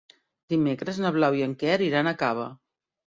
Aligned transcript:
Dimecres 0.53 1.01
na 1.03 1.11
Blau 1.17 1.37
i 1.39 1.43
en 1.47 1.53
Quer 1.65 1.75
iran 1.89 2.09
a 2.09 2.15
Cava. 2.23 2.47